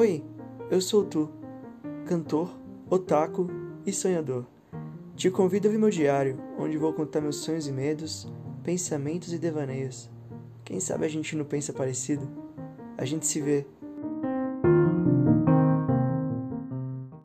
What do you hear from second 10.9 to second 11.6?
a gente não